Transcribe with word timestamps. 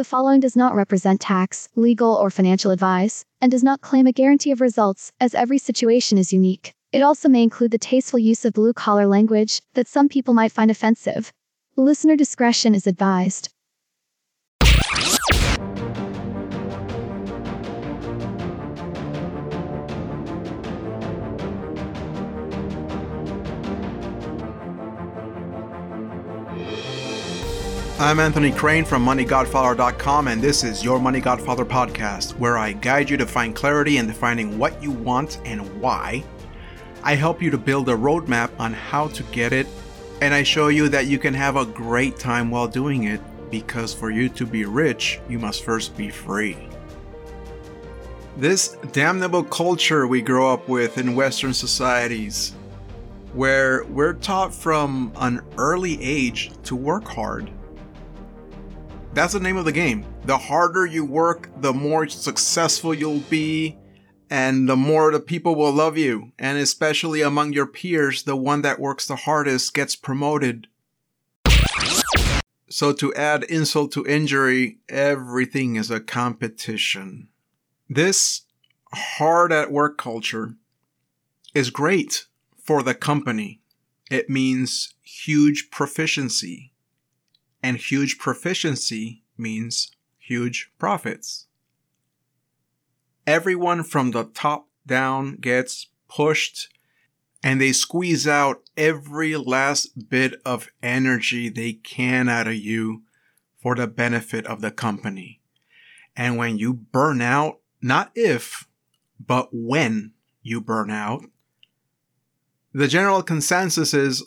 The 0.00 0.04
following 0.04 0.40
does 0.40 0.56
not 0.56 0.74
represent 0.74 1.20
tax, 1.20 1.68
legal, 1.76 2.14
or 2.14 2.30
financial 2.30 2.70
advice, 2.70 3.26
and 3.42 3.52
does 3.52 3.62
not 3.62 3.82
claim 3.82 4.06
a 4.06 4.12
guarantee 4.12 4.50
of 4.50 4.62
results, 4.62 5.12
as 5.20 5.34
every 5.34 5.58
situation 5.58 6.16
is 6.16 6.32
unique. 6.32 6.72
It 6.90 7.02
also 7.02 7.28
may 7.28 7.42
include 7.42 7.70
the 7.70 7.76
tasteful 7.76 8.18
use 8.18 8.46
of 8.46 8.54
blue 8.54 8.72
collar 8.72 9.06
language 9.06 9.60
that 9.74 9.86
some 9.86 10.08
people 10.08 10.32
might 10.32 10.52
find 10.52 10.70
offensive. 10.70 11.30
Listener 11.76 12.16
discretion 12.16 12.74
is 12.74 12.86
advised. 12.86 13.50
I'm 28.00 28.18
Anthony 28.18 28.50
Crane 28.50 28.86
from 28.86 29.04
MoneyGodfather.com, 29.04 30.28
and 30.28 30.40
this 30.40 30.64
is 30.64 30.82
your 30.82 30.98
Money 30.98 31.20
Godfather 31.20 31.66
podcast, 31.66 32.32
where 32.38 32.56
I 32.56 32.72
guide 32.72 33.10
you 33.10 33.18
to 33.18 33.26
find 33.26 33.54
clarity 33.54 33.98
in 33.98 34.06
defining 34.06 34.58
what 34.58 34.82
you 34.82 34.90
want 34.90 35.38
and 35.44 35.60
why. 35.82 36.24
I 37.02 37.14
help 37.14 37.42
you 37.42 37.50
to 37.50 37.58
build 37.58 37.90
a 37.90 37.94
roadmap 37.94 38.52
on 38.58 38.72
how 38.72 39.08
to 39.08 39.22
get 39.24 39.52
it, 39.52 39.66
and 40.22 40.32
I 40.32 40.44
show 40.44 40.68
you 40.68 40.88
that 40.88 41.08
you 41.08 41.18
can 41.18 41.34
have 41.34 41.56
a 41.56 41.66
great 41.66 42.18
time 42.18 42.50
while 42.50 42.66
doing 42.66 43.02
it 43.02 43.20
because 43.50 43.92
for 43.92 44.10
you 44.10 44.30
to 44.30 44.46
be 44.46 44.64
rich, 44.64 45.20
you 45.28 45.38
must 45.38 45.62
first 45.62 45.94
be 45.94 46.08
free. 46.08 46.56
This 48.38 48.78
damnable 48.92 49.44
culture 49.44 50.06
we 50.06 50.22
grow 50.22 50.50
up 50.50 50.70
with 50.70 50.96
in 50.96 51.14
Western 51.14 51.52
societies, 51.52 52.54
where 53.34 53.84
we're 53.84 54.14
taught 54.14 54.54
from 54.54 55.12
an 55.16 55.42
early 55.58 56.02
age 56.02 56.50
to 56.64 56.74
work 56.74 57.06
hard 57.06 57.50
that's 59.12 59.32
the 59.32 59.40
name 59.40 59.56
of 59.56 59.64
the 59.64 59.72
game. 59.72 60.04
The 60.24 60.38
harder 60.38 60.86
you 60.86 61.04
work, 61.04 61.50
the 61.60 61.72
more 61.72 62.08
successful 62.08 62.94
you'll 62.94 63.20
be, 63.20 63.76
and 64.30 64.68
the 64.68 64.76
more 64.76 65.10
the 65.10 65.20
people 65.20 65.56
will 65.56 65.72
love 65.72 65.98
you. 65.98 66.32
And 66.38 66.58
especially 66.58 67.20
among 67.20 67.52
your 67.52 67.66
peers, 67.66 68.22
the 68.22 68.36
one 68.36 68.62
that 68.62 68.78
works 68.78 69.06
the 69.06 69.16
hardest 69.16 69.74
gets 69.74 69.96
promoted. 69.96 70.68
So, 72.68 72.92
to 72.92 73.12
add 73.14 73.42
insult 73.44 73.90
to 73.92 74.06
injury, 74.06 74.78
everything 74.88 75.74
is 75.74 75.90
a 75.90 75.98
competition. 75.98 77.28
This 77.88 78.42
hard 78.94 79.52
at 79.52 79.72
work 79.72 79.98
culture 79.98 80.54
is 81.52 81.70
great 81.70 82.26
for 82.62 82.84
the 82.84 82.94
company. 82.94 83.60
It 84.08 84.30
means 84.30 84.94
huge 85.02 85.70
proficiency 85.70 86.69
and 87.62 87.76
huge 87.76 88.18
proficiency 88.18 89.22
means 89.36 89.90
huge 90.18 90.70
profits. 90.78 91.46
Everyone 93.26 93.82
from 93.82 94.10
the 94.10 94.24
top 94.24 94.68
down 94.86 95.36
gets 95.36 95.88
pushed 96.08 96.68
and 97.42 97.60
they 97.60 97.72
squeeze 97.72 98.26
out 98.26 98.62
every 98.76 99.36
last 99.36 100.08
bit 100.08 100.40
of 100.44 100.68
energy 100.82 101.48
they 101.48 101.72
can 101.72 102.28
out 102.28 102.46
of 102.46 102.54
you 102.54 103.02
for 103.62 103.74
the 103.74 103.86
benefit 103.86 104.46
of 104.46 104.60
the 104.60 104.70
company. 104.70 105.40
And 106.16 106.36
when 106.36 106.58
you 106.58 106.74
burn 106.74 107.22
out, 107.22 107.60
not 107.80 108.10
if, 108.14 108.66
but 109.24 109.48
when 109.52 110.12
you 110.42 110.60
burn 110.60 110.90
out, 110.90 111.24
the 112.72 112.88
general 112.88 113.22
consensus 113.22 113.94
is 113.94 114.22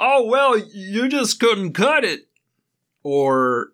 Oh, 0.00 0.24
well, 0.24 0.56
you 0.56 1.08
just 1.08 1.40
couldn't 1.40 1.72
cut 1.72 2.04
it. 2.04 2.28
Or, 3.02 3.72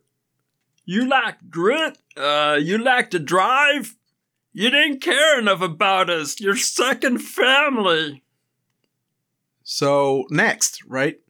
you 0.86 1.06
lacked 1.06 1.50
grit. 1.50 1.98
Uh, 2.16 2.58
you 2.60 2.82
lacked 2.82 3.12
a 3.14 3.18
drive. 3.18 3.94
You 4.52 4.70
didn't 4.70 5.00
care 5.00 5.38
enough 5.38 5.60
about 5.60 6.08
us. 6.08 6.40
Your 6.40 6.56
second 6.56 7.18
family. 7.18 8.22
So, 9.62 10.24
next, 10.30 10.82
right? 10.86 11.20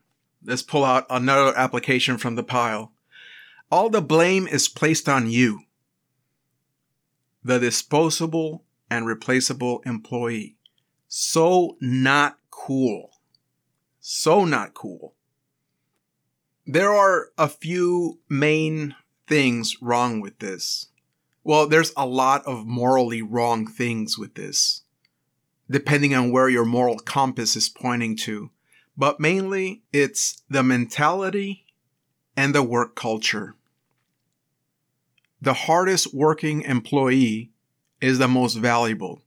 Let's 0.45 0.63
pull 0.63 0.85
out 0.85 1.07
another 1.11 1.57
application 1.57 2.17
from 2.17 2.37
the 2.37 2.45
pile. 2.45 2.93
All 3.73 3.91
the 3.91 4.03
blame 4.03 4.47
is 4.47 4.69
placed 4.69 5.09
on 5.09 5.29
you, 5.29 5.63
the 7.43 7.59
disposable 7.59 8.65
and 8.91 9.07
replaceable 9.07 9.83
employee. 9.85 10.57
So 11.09 11.77
not 11.81 12.39
cool 12.51 13.14
so 14.07 14.45
not 14.45 14.75
cool. 14.75 15.15
There 16.67 16.93
are 16.93 17.29
a 17.39 17.49
few 17.49 18.21
main 18.29 18.95
things 19.27 19.81
wrong 19.81 20.21
with 20.21 20.41
this. 20.41 20.89
Well, 21.43 21.67
there's 21.67 21.91
a 21.97 22.05
lot 22.05 22.45
of 22.45 22.67
morally 22.67 23.23
wrong 23.23 23.67
things 23.67 24.19
with 24.19 24.35
this, 24.35 24.83
depending 25.71 26.15
on 26.15 26.31
where 26.31 26.51
your 26.51 26.67
moral 26.67 26.99
compass 26.99 27.57
is 27.57 27.71
pointing 27.71 28.15
to. 28.19 28.51
But 28.95 29.21
mainly, 29.21 29.85
it's 29.91 30.43
the 30.51 30.63
mentality 30.63 31.65
and 32.37 32.55
the 32.55 32.63
work 32.63 32.95
culture. 32.95 33.55
The 35.41 35.55
hardest 35.55 36.13
working 36.13 36.61
employee 36.61 37.53
is 38.03 38.19
the 38.19 38.29
most 38.29 38.57
valuable, 38.57 39.23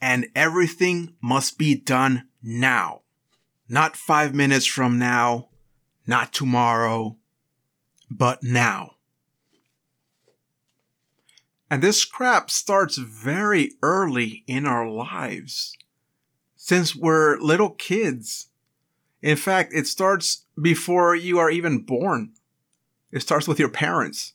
and 0.00 0.28
everything 0.36 1.14
must 1.20 1.58
be 1.58 1.74
done 1.74 2.28
now. 2.40 3.00
Not 3.68 3.96
five 3.96 4.34
minutes 4.34 4.66
from 4.66 4.98
now, 4.98 5.48
not 6.06 6.32
tomorrow, 6.32 7.16
but 8.10 8.42
now. 8.42 8.92
And 11.68 11.82
this 11.82 12.04
crap 12.04 12.48
starts 12.48 12.96
very 12.96 13.72
early 13.82 14.44
in 14.46 14.66
our 14.66 14.88
lives. 14.88 15.76
Since 16.54 16.94
we're 16.94 17.38
little 17.38 17.70
kids. 17.70 18.48
In 19.20 19.36
fact, 19.36 19.72
it 19.74 19.86
starts 19.86 20.44
before 20.60 21.16
you 21.16 21.38
are 21.38 21.50
even 21.50 21.80
born. 21.80 22.32
It 23.10 23.22
starts 23.22 23.48
with 23.48 23.58
your 23.58 23.68
parents 23.68 24.34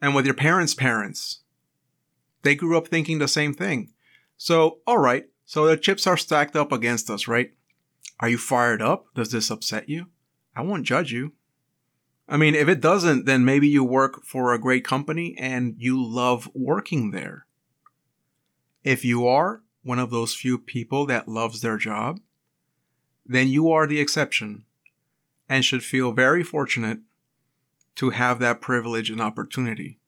and 0.00 0.14
with 0.14 0.26
your 0.26 0.34
parents' 0.34 0.74
parents. 0.74 1.40
They 2.42 2.54
grew 2.54 2.76
up 2.76 2.88
thinking 2.88 3.18
the 3.18 3.28
same 3.28 3.54
thing. 3.54 3.92
So, 4.36 4.78
alright, 4.86 5.26
so 5.46 5.66
the 5.66 5.76
chips 5.76 6.06
are 6.06 6.16
stacked 6.16 6.56
up 6.56 6.72
against 6.72 7.08
us, 7.08 7.28
right? 7.28 7.52
Are 8.22 8.28
you 8.28 8.38
fired 8.38 8.80
up? 8.80 9.06
Does 9.16 9.32
this 9.32 9.50
upset 9.50 9.88
you? 9.88 10.06
I 10.54 10.62
won't 10.62 10.86
judge 10.86 11.10
you. 11.10 11.32
I 12.28 12.36
mean, 12.36 12.54
if 12.54 12.68
it 12.68 12.80
doesn't, 12.80 13.26
then 13.26 13.44
maybe 13.44 13.66
you 13.66 13.82
work 13.82 14.24
for 14.24 14.52
a 14.52 14.60
great 14.60 14.84
company 14.84 15.34
and 15.36 15.74
you 15.76 16.00
love 16.00 16.48
working 16.54 17.10
there. 17.10 17.46
If 18.84 19.04
you 19.04 19.26
are 19.26 19.62
one 19.82 19.98
of 19.98 20.10
those 20.10 20.36
few 20.36 20.56
people 20.56 21.04
that 21.06 21.26
loves 21.26 21.62
their 21.62 21.76
job, 21.76 22.20
then 23.26 23.48
you 23.48 23.72
are 23.72 23.88
the 23.88 24.00
exception 24.00 24.66
and 25.48 25.64
should 25.64 25.82
feel 25.82 26.12
very 26.12 26.44
fortunate 26.44 27.00
to 27.96 28.10
have 28.10 28.38
that 28.38 28.60
privilege 28.60 29.10
and 29.10 29.20
opportunity. 29.20 29.98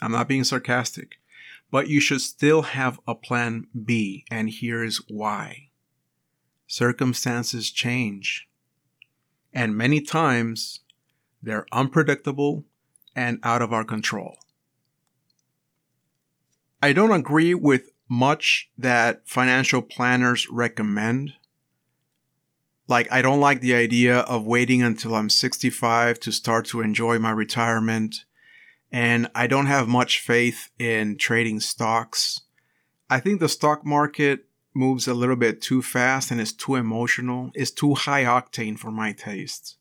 I'm 0.00 0.12
not 0.12 0.28
being 0.28 0.44
sarcastic, 0.44 1.16
but 1.72 1.88
you 1.88 2.00
should 2.00 2.20
still 2.20 2.62
have 2.62 3.00
a 3.06 3.16
plan 3.16 3.66
B, 3.84 4.24
and 4.30 4.48
here's 4.48 4.98
why 5.08 5.70
circumstances 6.72 7.70
change. 7.70 8.48
And 9.52 9.76
many 9.76 10.00
times 10.00 10.80
they're 11.42 11.66
unpredictable 11.70 12.64
and 13.14 13.38
out 13.42 13.60
of 13.60 13.74
our 13.74 13.84
control. 13.84 14.38
I 16.80 16.94
don't 16.94 17.12
agree 17.12 17.52
with 17.52 17.90
much 18.08 18.70
that 18.78 19.28
financial 19.28 19.82
planners 19.82 20.48
recommend. 20.48 21.34
Like, 22.88 23.12
I 23.12 23.20
don't 23.20 23.40
like 23.40 23.60
the 23.60 23.74
idea 23.74 24.20
of 24.20 24.46
waiting 24.46 24.82
until 24.82 25.14
I'm 25.14 25.28
65 25.28 26.20
to 26.20 26.32
start 26.32 26.64
to 26.68 26.80
enjoy 26.80 27.18
my 27.18 27.32
retirement. 27.32 28.24
And 28.90 29.30
I 29.34 29.46
don't 29.46 29.66
have 29.66 29.88
much 29.88 30.20
faith 30.20 30.70
in 30.78 31.18
trading 31.18 31.60
stocks. 31.60 32.40
I 33.10 33.20
think 33.20 33.40
the 33.40 33.48
stock 33.50 33.84
market 33.84 34.46
moves 34.74 35.06
a 35.06 35.14
little 35.14 35.36
bit 35.36 35.60
too 35.60 35.82
fast 35.82 36.30
and 36.30 36.40
is 36.40 36.52
too 36.52 36.76
emotional, 36.76 37.50
is 37.54 37.70
too 37.70 37.94
high 37.94 38.24
octane 38.24 38.78
for 38.78 38.90
my 38.90 39.12
taste. 39.12 39.76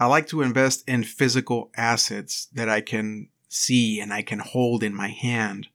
I 0.00 0.06
like 0.06 0.26
to 0.28 0.42
invest 0.42 0.88
in 0.88 1.02
physical 1.04 1.70
assets 1.76 2.46
that 2.52 2.68
I 2.68 2.80
can 2.80 3.28
see 3.48 4.00
and 4.00 4.12
I 4.12 4.22
can 4.22 4.38
hold 4.38 4.82
in 4.82 4.94
my 4.94 5.08
hand. 5.08 5.68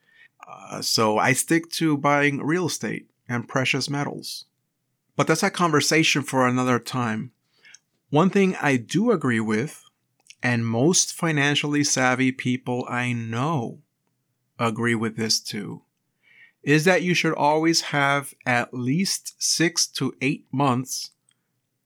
Uh, 0.47 0.81
so 0.81 1.17
I 1.17 1.33
stick 1.33 1.69
to 1.71 1.97
buying 1.97 2.39
real 2.39 2.67
estate 2.67 3.09
and 3.27 3.47
precious 3.47 3.89
metals. 3.89 4.45
But 5.15 5.27
that's 5.27 5.43
a 5.43 5.49
conversation 5.49 6.21
for 6.21 6.47
another 6.47 6.79
time. 6.79 7.31
One 8.09 8.29
thing 8.29 8.55
I 8.61 8.77
do 8.77 9.11
agree 9.11 9.39
with, 9.39 9.83
and 10.41 10.65
most 10.65 11.13
financially 11.13 11.83
savvy 11.83 12.31
people 12.31 12.85
I 12.89 13.13
know 13.13 13.79
agree 14.59 14.95
with 14.95 15.17
this 15.17 15.39
too, 15.39 15.81
is 16.63 16.85
that 16.85 17.03
you 17.03 17.13
should 17.13 17.33
always 17.33 17.81
have 17.81 18.33
at 18.45 18.73
least 18.73 19.35
six 19.37 19.85
to 19.85 20.15
eight 20.21 20.45
months 20.51 21.11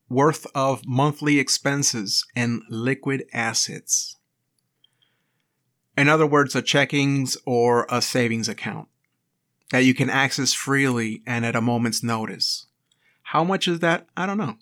worth 0.09 0.45
of 0.56 0.88
monthly 0.88 1.39
expenses 1.39 2.25
and 2.35 2.62
liquid 2.69 3.25
assets. 3.33 4.15
In 5.97 6.07
other 6.07 6.27
words, 6.27 6.56
a 6.56 6.62
checkings 6.62 7.35
or 7.45 7.88
a 7.89 8.01
savings 8.01 8.47
account 8.47 8.88
that 9.71 9.83
you 9.83 9.94
can 9.94 10.09
access 10.09 10.53
freely 10.53 11.23
and 11.25 11.45
at 11.45 11.56
a 11.56 11.62
moment's 11.62 12.03
notice. 12.03 12.68
How 13.23 13.44
much 13.44 13.68
is 13.68 13.80
that? 13.80 14.07
I 14.15 14.25
don't 14.25 14.38
know. 14.38 14.57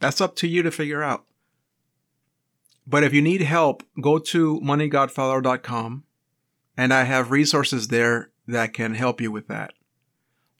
That's 0.00 0.20
up 0.20 0.34
to 0.36 0.48
you 0.48 0.62
to 0.62 0.70
figure 0.70 1.02
out. 1.02 1.24
But 2.86 3.04
if 3.04 3.14
you 3.14 3.22
need 3.22 3.42
help, 3.42 3.84
go 4.00 4.18
to 4.18 4.60
moneygodfather.com 4.60 6.04
and 6.76 6.92
I 6.92 7.04
have 7.04 7.30
resources 7.30 7.88
there 7.88 8.31
that 8.46 8.72
can 8.72 8.94
help 8.94 9.20
you 9.20 9.30
with 9.30 9.48
that. 9.48 9.72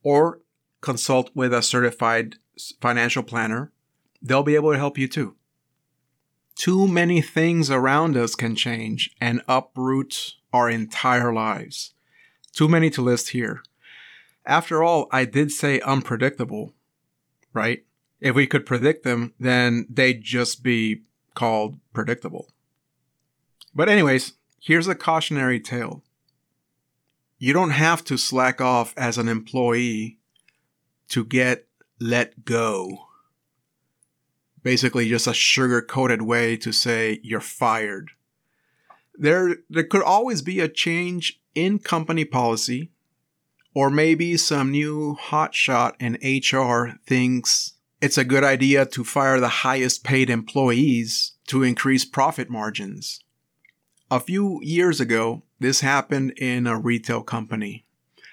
Or 0.02 0.40
consult 0.80 1.30
with 1.34 1.52
a 1.52 1.62
certified 1.62 2.36
financial 2.80 3.22
planner. 3.22 3.72
They'll 4.20 4.42
be 4.42 4.54
able 4.54 4.72
to 4.72 4.78
help 4.78 4.98
you 4.98 5.08
too. 5.08 5.36
Too 6.54 6.86
many 6.86 7.22
things 7.22 7.70
around 7.70 8.16
us 8.16 8.34
can 8.34 8.54
change 8.54 9.14
and 9.20 9.42
uproot 9.48 10.34
our 10.52 10.68
entire 10.68 11.32
lives. 11.32 11.94
Too 12.52 12.68
many 12.68 12.90
to 12.90 13.02
list 13.02 13.30
here. 13.30 13.62
After 14.44 14.82
all, 14.82 15.08
I 15.10 15.24
did 15.24 15.50
say 15.50 15.80
unpredictable, 15.80 16.74
right? 17.52 17.84
If 18.20 18.34
we 18.34 18.46
could 18.46 18.66
predict 18.66 19.02
them, 19.02 19.32
then 19.40 19.86
they'd 19.88 20.22
just 20.22 20.62
be 20.62 21.02
called 21.34 21.78
predictable. 21.92 22.48
But, 23.74 23.88
anyways, 23.88 24.34
here's 24.60 24.88
a 24.88 24.94
cautionary 24.94 25.58
tale. 25.58 26.02
You 27.42 27.52
don't 27.52 27.70
have 27.70 28.04
to 28.04 28.18
slack 28.18 28.60
off 28.60 28.94
as 28.96 29.18
an 29.18 29.28
employee 29.28 30.20
to 31.08 31.24
get 31.24 31.66
let 31.98 32.44
go. 32.44 33.08
Basically, 34.62 35.08
just 35.08 35.26
a 35.26 35.34
sugar 35.34 35.82
coated 35.82 36.22
way 36.22 36.56
to 36.58 36.70
say 36.70 37.18
you're 37.24 37.40
fired. 37.40 38.12
There, 39.16 39.56
there 39.68 39.82
could 39.82 40.04
always 40.04 40.40
be 40.40 40.60
a 40.60 40.68
change 40.68 41.40
in 41.52 41.80
company 41.80 42.24
policy, 42.24 42.92
or 43.74 43.90
maybe 43.90 44.36
some 44.36 44.70
new 44.70 45.16
hotshot 45.20 45.94
in 45.98 46.20
HR 46.22 46.96
thinks 47.04 47.72
it's 48.00 48.18
a 48.18 48.24
good 48.24 48.44
idea 48.44 48.86
to 48.86 49.02
fire 49.02 49.40
the 49.40 49.48
highest 49.48 50.04
paid 50.04 50.30
employees 50.30 51.32
to 51.48 51.64
increase 51.64 52.04
profit 52.04 52.48
margins. 52.48 53.18
A 54.12 54.20
few 54.20 54.60
years 54.62 55.00
ago, 55.00 55.42
this 55.62 55.80
happened 55.80 56.32
in 56.36 56.66
a 56.66 56.78
retail 56.78 57.22
company. 57.22 57.84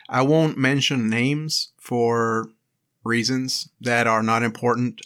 I 0.10 0.22
won't 0.24 0.58
mention 0.58 1.10
names 1.10 1.72
for 1.78 2.50
reasons 3.04 3.70
that 3.80 4.08
are 4.08 4.24
not 4.24 4.44
important, 4.44 5.02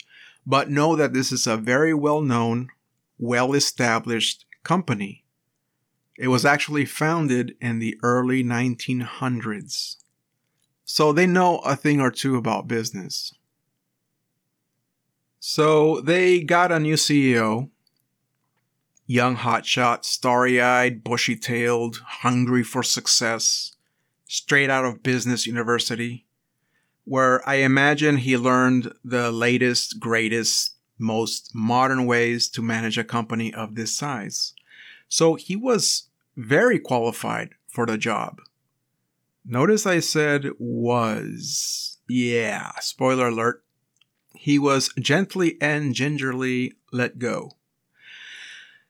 but 0.46 0.70
know 0.70 0.96
that 0.96 1.14
this 1.14 1.32
is 1.32 1.46
a 1.46 1.58
very 1.58 1.94
well 1.94 2.22
known, 2.22 2.70
well 3.18 3.54
established 3.54 4.46
company. 4.64 5.24
It 6.18 6.28
was 6.28 6.46
actually 6.46 6.86
founded 6.86 7.56
in 7.60 7.80
the 7.80 7.98
early 8.04 8.44
1900s. 8.44 9.98
So 10.86 11.12
they 11.12 11.26
know 11.26 11.58
a 11.60 11.76
thing 11.76 12.00
or 12.00 12.12
two 12.12 12.36
about 12.36 12.68
business. 12.68 13.34
So 15.40 16.00
they 16.02 16.42
got 16.42 16.72
a 16.72 16.80
new 16.80 16.96
CEO. 16.96 17.70
Young 19.14 19.38
hotshot, 19.38 20.06
starry 20.06 20.60
eyed, 20.60 21.04
bushy 21.04 21.36
tailed, 21.36 21.98
hungry 22.04 22.64
for 22.64 22.82
success, 22.82 23.76
straight 24.26 24.72
out 24.72 24.86
of 24.86 25.04
business 25.04 25.46
university, 25.46 26.26
where 27.04 27.48
I 27.48 27.58
imagine 27.58 28.18
he 28.18 28.36
learned 28.36 28.92
the 29.06 29.32
latest, 29.32 30.00
greatest, 30.00 30.78
most 30.98 31.52
modern 31.54 32.08
ways 32.08 32.48
to 32.50 32.64
manage 32.64 32.98
a 32.98 33.04
company 33.04 33.54
of 33.54 33.76
this 33.76 33.96
size. 33.96 34.56
So 35.08 35.36
he 35.36 35.56
was 35.56 36.10
very 36.36 36.80
qualified 36.80 37.50
for 37.68 37.86
the 37.86 38.00
job. 38.00 38.42
Notice 39.46 39.86
I 39.86 40.00
said 40.00 40.48
was. 40.58 42.00
Yeah, 42.10 42.72
spoiler 42.80 43.28
alert. 43.28 43.64
He 44.34 44.58
was 44.58 44.90
gently 45.00 45.62
and 45.62 45.94
gingerly 45.94 46.74
let 46.92 47.20
go. 47.20 47.52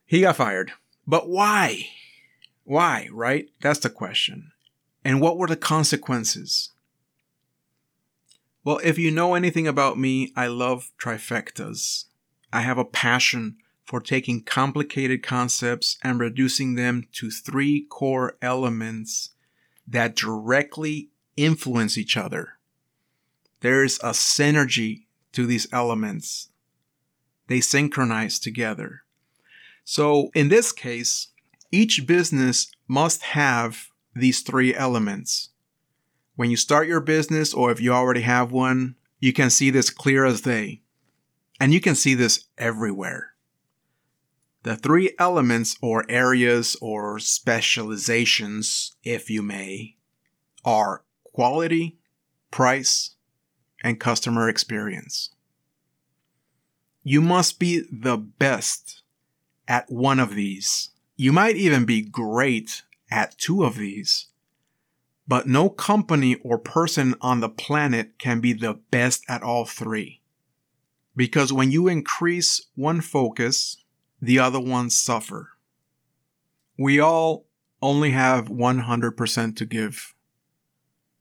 He 0.05 0.21
got 0.21 0.38
fired. 0.38 0.71
But 1.07 1.27
why? 1.27 1.88
Why, 2.63 3.09
right? 3.11 3.50
That's 3.61 3.79
the 3.79 3.89
question. 3.89 4.51
And 5.03 5.19
what 5.19 5.38
were 5.38 5.47
the 5.47 5.55
consequences? 5.55 6.71
Well, 8.63 8.79
if 8.83 8.97
you 8.97 9.11
know 9.11 9.33
anything 9.33 9.67
about 9.67 10.00
me, 10.00 10.31
I 10.35 10.47
love 10.47 10.91
trifectas. 10.97 12.05
I 12.53 12.61
have 12.61 12.77
a 12.77 12.85
passion 12.85 13.57
for 13.83 14.00
taking 14.00 14.41
complicated 14.41 15.21
concepts 15.21 15.97
and 16.01 16.19
reducing 16.19 16.75
them 16.75 17.07
to 17.13 17.29
three 17.29 17.85
core 17.89 18.38
elements 18.41 19.31
that 19.85 20.15
directly 20.15 21.09
influence 21.35 21.97
each 21.97 22.15
other. 22.15 22.53
There's 23.59 23.97
a 24.00 24.11
synergy 24.11 25.05
to 25.33 25.45
these 25.45 25.67
elements. 25.73 26.50
They 27.47 27.59
synchronize 27.59 28.39
together. 28.39 29.03
So 29.83 30.30
in 30.33 30.50
this 30.50 30.71
case, 30.71 31.30
each 31.71 32.06
business 32.07 32.71
must 32.88 33.21
have 33.24 33.88
these 34.15 34.41
three 34.41 34.75
elements. 34.75 35.50
When 36.35 36.50
you 36.50 36.57
start 36.57 36.88
your 36.88 37.01
business 37.01 37.53
or 37.53 37.71
if 37.71 37.81
you 37.81 37.91
already 37.91 38.21
have 38.21 38.51
one, 38.51 38.95
you 39.19 39.33
can 39.33 39.50
see 39.50 39.69
this 39.69 39.89
clear 39.89 40.25
as 40.25 40.41
day. 40.41 40.81
And 41.59 41.74
you 41.74 41.80
can 41.80 41.95
see 41.95 42.13
this 42.13 42.45
everywhere. 42.57 43.33
The 44.63 44.75
three 44.75 45.13
elements 45.19 45.77
or 45.81 46.06
areas 46.09 46.77
or 46.81 47.19
specializations, 47.19 48.95
if 49.03 49.29
you 49.29 49.41
may, 49.41 49.97
are 50.63 51.03
quality, 51.24 51.97
price, 52.50 53.15
and 53.83 54.00
customer 54.00 54.47
experience. 54.47 55.29
You 57.03 57.21
must 57.21 57.59
be 57.59 57.83
the 57.91 58.18
best 58.18 59.02
at 59.68 59.92
one 59.92 60.19
of 60.19 60.36
these. 60.36 60.89
You 61.15 61.31
might 61.31 61.56
even 61.56 61.86
be 61.86 62.01
great 62.01 62.83
at 63.10 63.38
two 63.38 63.63
of 63.63 63.77
these. 63.77 64.27
But 65.27 65.48
no 65.48 65.69
company 65.69 66.36
or 66.44 66.57
person 66.57 67.15
on 67.21 67.39
the 67.39 67.50
planet 67.50 68.18
can 68.18 68.42
be 68.42 68.54
the 68.54 68.74
best 68.92 69.24
at 69.30 69.42
all 69.42 69.65
three. 69.65 70.21
Because 71.15 71.54
when 71.54 71.71
you 71.71 71.88
increase 71.88 72.68
one 72.75 73.00
focus, 73.01 73.77
the 74.21 74.39
other 74.39 74.60
ones 74.60 74.98
suffer. 74.98 75.50
We 76.77 77.00
all 77.00 77.45
only 77.81 78.12
have 78.12 78.48
100% 78.48 79.55
to 79.58 79.65
give. 79.65 80.13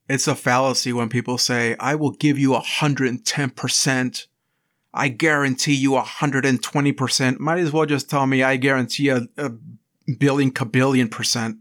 It's 0.08 0.28
a 0.28 0.34
fallacy 0.34 0.92
when 0.92 1.08
people 1.08 1.38
say, 1.38 1.76
I 1.78 1.94
will 1.94 2.12
give 2.12 2.38
you 2.38 2.52
110%. 2.52 4.26
I 4.94 5.08
guarantee 5.08 5.74
you 5.74 5.92
120%. 5.92 7.38
Might 7.38 7.58
as 7.58 7.72
well 7.72 7.86
just 7.86 8.10
tell 8.10 8.26
me 8.26 8.42
I 8.42 8.56
guarantee 8.56 9.08
a, 9.08 9.28
a 9.36 9.52
billion, 10.18 10.50
kabillion 10.50 11.10
percent 11.10 11.58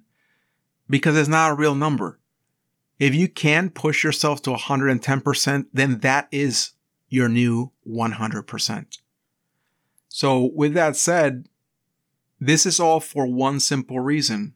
because 0.89 1.15
it's 1.15 1.29
not 1.29 1.51
a 1.51 1.55
real 1.55 1.75
number. 1.75 2.19
If 2.99 3.15
you 3.15 3.27
can 3.27 3.69
push 3.69 4.03
yourself 4.03 4.41
to 4.43 4.51
110%, 4.51 5.65
then 5.73 5.99
that 5.99 6.27
is 6.31 6.73
your 7.09 7.29
new 7.29 7.71
100%. 7.87 8.97
So, 10.07 10.51
with 10.53 10.73
that 10.73 10.95
said, 10.95 11.47
this 12.39 12.65
is 12.65 12.79
all 12.79 12.99
for 12.99 13.25
one 13.25 13.59
simple 13.59 13.99
reason. 13.99 14.55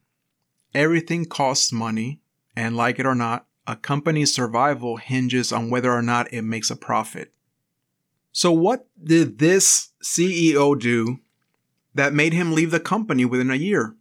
Everything 0.74 1.24
costs 1.24 1.72
money, 1.72 2.20
and 2.54 2.76
like 2.76 2.98
it 2.98 3.06
or 3.06 3.14
not, 3.14 3.46
a 3.66 3.74
company's 3.74 4.34
survival 4.34 4.96
hinges 4.96 5.50
on 5.50 5.70
whether 5.70 5.92
or 5.92 6.02
not 6.02 6.32
it 6.32 6.42
makes 6.42 6.70
a 6.70 6.76
profit. 6.76 7.32
So, 8.36 8.52
what 8.52 8.86
did 9.02 9.38
this 9.38 9.92
CEO 10.02 10.78
do 10.78 11.20
that 11.94 12.12
made 12.12 12.34
him 12.34 12.52
leave 12.52 12.70
the 12.70 12.78
company 12.78 13.24
within 13.24 13.50
a 13.50 13.54
year? 13.54 13.96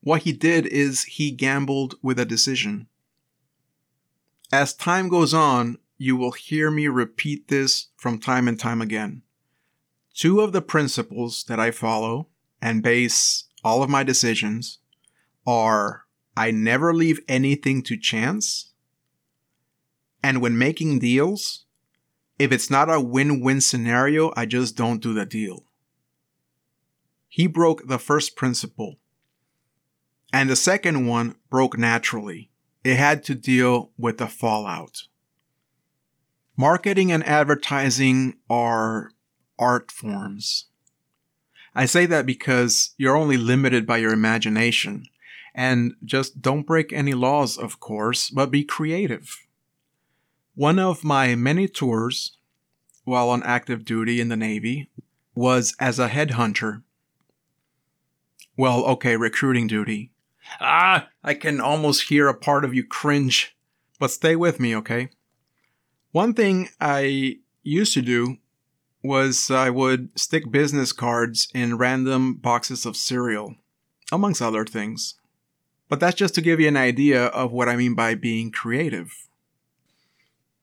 What 0.00 0.22
he 0.22 0.32
did 0.32 0.66
is 0.66 1.04
he 1.04 1.30
gambled 1.30 1.96
with 2.00 2.18
a 2.18 2.24
decision. 2.24 2.86
As 4.50 4.72
time 4.72 5.10
goes 5.10 5.34
on, 5.34 5.76
you 5.98 6.16
will 6.16 6.32
hear 6.32 6.70
me 6.70 6.88
repeat 6.88 7.48
this 7.48 7.88
from 7.98 8.18
time 8.18 8.48
and 8.48 8.58
time 8.58 8.80
again. 8.80 9.20
Two 10.14 10.40
of 10.40 10.52
the 10.52 10.62
principles 10.62 11.44
that 11.48 11.60
I 11.60 11.72
follow 11.72 12.28
and 12.62 12.82
base 12.82 13.44
all 13.62 13.82
of 13.82 13.90
my 13.90 14.02
decisions 14.04 14.78
are 15.46 16.06
I 16.34 16.50
never 16.50 16.94
leave 16.94 17.20
anything 17.28 17.82
to 17.82 17.98
chance. 17.98 18.72
And 20.22 20.40
when 20.40 20.56
making 20.56 21.00
deals, 21.00 21.66
if 22.40 22.52
it's 22.52 22.70
not 22.70 22.90
a 22.90 22.98
win 22.98 23.42
win 23.42 23.60
scenario, 23.60 24.32
I 24.34 24.46
just 24.46 24.74
don't 24.74 25.02
do 25.02 25.12
the 25.12 25.26
deal. 25.26 25.66
He 27.28 27.46
broke 27.46 27.86
the 27.86 27.98
first 27.98 28.34
principle. 28.34 28.96
And 30.32 30.48
the 30.48 30.56
second 30.56 31.06
one 31.06 31.34
broke 31.50 31.76
naturally. 31.76 32.50
It 32.82 32.96
had 32.96 33.24
to 33.24 33.34
deal 33.34 33.90
with 33.98 34.16
the 34.16 34.26
fallout. 34.26 35.02
Marketing 36.56 37.12
and 37.12 37.22
advertising 37.26 38.38
are 38.48 39.10
art 39.58 39.92
forms. 39.92 40.64
I 41.74 41.84
say 41.84 42.06
that 42.06 42.24
because 42.24 42.94
you're 42.96 43.18
only 43.18 43.36
limited 43.36 43.86
by 43.86 43.98
your 43.98 44.14
imagination. 44.14 45.04
And 45.54 45.92
just 46.02 46.40
don't 46.40 46.66
break 46.66 46.90
any 46.90 47.12
laws, 47.12 47.58
of 47.58 47.80
course, 47.80 48.30
but 48.30 48.50
be 48.50 48.64
creative. 48.64 49.36
One 50.60 50.78
of 50.78 51.04
my 51.04 51.34
many 51.36 51.68
tours 51.68 52.36
while 53.04 53.30
on 53.30 53.42
active 53.44 53.82
duty 53.82 54.20
in 54.20 54.28
the 54.28 54.36
Navy 54.36 54.90
was 55.34 55.74
as 55.80 55.98
a 55.98 56.10
headhunter. 56.10 56.82
Well, 58.58 58.84
okay, 58.84 59.16
recruiting 59.16 59.68
duty. 59.68 60.10
Ah, 60.60 61.08
I 61.24 61.32
can 61.32 61.62
almost 61.62 62.10
hear 62.10 62.28
a 62.28 62.34
part 62.34 62.66
of 62.66 62.74
you 62.74 62.84
cringe, 62.84 63.56
but 63.98 64.10
stay 64.10 64.36
with 64.36 64.60
me, 64.60 64.76
okay? 64.76 65.08
One 66.12 66.34
thing 66.34 66.68
I 66.78 67.38
used 67.62 67.94
to 67.94 68.02
do 68.02 68.36
was 69.02 69.50
I 69.50 69.70
would 69.70 70.10
stick 70.14 70.50
business 70.50 70.92
cards 70.92 71.48
in 71.54 71.78
random 71.78 72.34
boxes 72.34 72.84
of 72.84 72.98
cereal, 72.98 73.54
amongst 74.12 74.42
other 74.42 74.66
things. 74.66 75.14
But 75.88 76.00
that's 76.00 76.16
just 76.16 76.34
to 76.34 76.42
give 76.42 76.60
you 76.60 76.68
an 76.68 76.76
idea 76.76 77.28
of 77.28 77.50
what 77.50 77.70
I 77.70 77.76
mean 77.76 77.94
by 77.94 78.14
being 78.14 78.52
creative. 78.52 79.29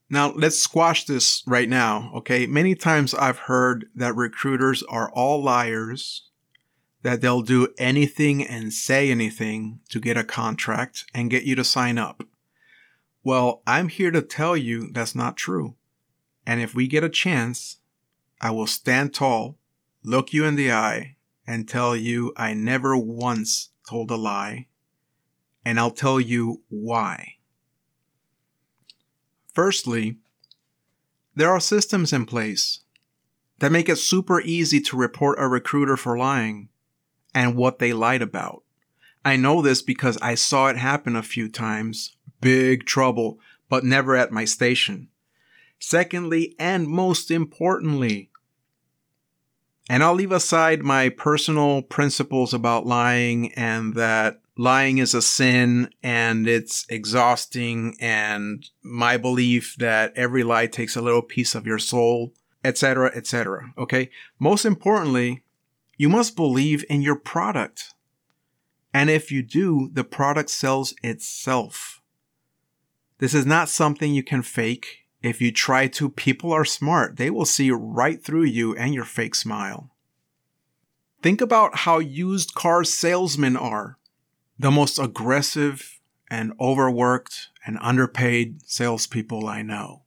Now, 0.09 0.31
let's 0.31 0.57
squash 0.57 1.05
this 1.05 1.43
right 1.45 1.67
now, 1.67 2.11
okay? 2.15 2.47
Many 2.47 2.75
times 2.75 3.13
I've 3.13 3.39
heard 3.39 3.89
that 3.93 4.15
recruiters 4.15 4.81
are 4.83 5.11
all 5.11 5.43
liars, 5.43 6.29
that 7.03 7.21
they'll 7.21 7.41
do 7.41 7.73
anything 7.77 8.41
and 8.45 8.71
say 8.71 9.11
anything 9.11 9.79
to 9.89 9.99
get 9.99 10.17
a 10.17 10.23
contract 10.23 11.05
and 11.13 11.29
get 11.29 11.43
you 11.43 11.55
to 11.55 11.63
sign 11.63 11.97
up. 11.97 12.23
Well, 13.23 13.61
I'm 13.67 13.89
here 13.89 14.11
to 14.11 14.21
tell 14.21 14.55
you 14.55 14.89
that's 14.93 15.13
not 15.13 15.35
true. 15.35 15.75
And 16.45 16.61
if 16.61 16.73
we 16.73 16.87
get 16.87 17.03
a 17.03 17.09
chance, 17.09 17.77
I 18.39 18.51
will 18.51 18.67
stand 18.67 19.13
tall, 19.13 19.57
look 20.03 20.31
you 20.31 20.45
in 20.45 20.55
the 20.55 20.71
eye, 20.71 21.17
and 21.45 21.67
tell 21.67 21.95
you 21.95 22.31
I 22.37 22.53
never 22.53 22.95
once 22.95 23.69
told 23.89 24.11
a 24.11 24.15
lie. 24.15 24.67
And 25.65 25.79
I'll 25.79 25.91
tell 25.91 26.19
you 26.21 26.61
why. 26.69 27.36
Firstly, 29.57 30.17
there 31.33 31.49
are 31.49 31.59
systems 31.59 32.13
in 32.13 32.27
place 32.27 32.81
that 33.57 33.71
make 33.71 33.89
it 33.89 33.95
super 33.95 34.39
easy 34.39 34.79
to 34.81 34.95
report 34.95 35.39
a 35.39 35.47
recruiter 35.47 35.97
for 35.97 36.15
lying 36.15 36.69
and 37.33 37.55
what 37.55 37.79
they 37.79 37.91
lied 37.91 38.21
about. 38.21 38.61
I 39.25 39.35
know 39.35 39.63
this 39.63 39.81
because 39.81 40.19
I 40.21 40.35
saw 40.35 40.67
it 40.67 40.77
happen 40.77 41.15
a 41.15 41.23
few 41.23 41.49
times. 41.49 42.15
Big 42.39 42.85
trouble, 42.85 43.39
but 43.67 43.83
never 43.83 44.15
at 44.15 44.31
my 44.31 44.45
station. 44.45 45.07
Secondly, 45.79 46.55
and 46.59 46.87
most 46.87 47.31
importantly, 47.31 48.29
and 49.89 50.03
I'll 50.03 50.13
leave 50.13 50.31
aside 50.31 50.83
my 50.83 51.09
personal 51.09 51.81
principles 51.81 52.53
about 52.53 52.85
lying 52.85 53.53
and 53.53 53.95
that 53.95 54.39
lying 54.57 54.97
is 54.97 55.13
a 55.13 55.21
sin 55.21 55.89
and 56.01 56.47
it's 56.47 56.85
exhausting 56.89 57.95
and 57.99 58.69
my 58.81 59.15
belief 59.15 59.75
that 59.77 60.11
every 60.15 60.43
lie 60.43 60.67
takes 60.67 60.95
a 60.95 61.01
little 61.01 61.21
piece 61.21 61.55
of 61.55 61.67
your 61.67 61.79
soul, 61.79 62.33
etc., 62.63 63.11
etc. 63.15 63.73
Okay? 63.77 64.09
Most 64.39 64.65
importantly, 64.65 65.43
you 65.95 66.09
must 66.09 66.35
believe 66.35 66.83
in 66.89 67.01
your 67.01 67.15
product. 67.15 67.93
And 68.93 69.09
if 69.09 69.31
you 69.31 69.43
do, 69.43 69.89
the 69.93 70.03
product 70.03 70.49
sells 70.49 70.93
itself. 71.03 72.01
This 73.19 73.33
is 73.33 73.45
not 73.45 73.69
something 73.69 74.13
you 74.13 74.23
can 74.23 74.41
fake. 74.41 75.05
If 75.21 75.41
you 75.41 75.51
try 75.51 75.87
to, 75.87 76.09
people 76.09 76.51
are 76.51 76.65
smart. 76.65 77.17
They 77.17 77.29
will 77.29 77.45
see 77.45 77.71
right 77.71 78.23
through 78.23 78.43
you 78.43 78.75
and 78.75 78.93
your 78.93 79.05
fake 79.05 79.35
smile. 79.35 79.91
Think 81.21 81.41
about 81.41 81.77
how 81.79 81.97
used 81.97 82.53
car 82.53 82.83
salesmen 82.83 83.57
are 83.57 83.97
the 84.59 84.71
most 84.71 84.97
aggressive 84.99 85.99
and 86.29 86.53
overworked 86.59 87.49
and 87.65 87.77
underpaid 87.81 88.67
salespeople 88.67 89.47
I 89.47 89.61
know. 89.61 90.03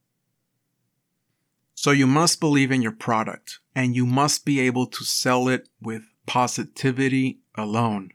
So 1.75 1.93
you 1.93 2.07
must 2.07 2.41
believe 2.41 2.71
in 2.71 2.83
your 2.83 2.93
product 2.93 3.61
and 3.75 3.97
you 3.97 4.05
must 4.05 4.45
be 4.45 4.61
able 4.61 4.87
to 4.87 5.05
sell 5.05 5.49
it 5.49 5.69
with 5.81 6.03
positivity 6.27 7.41
alone, 7.55 8.11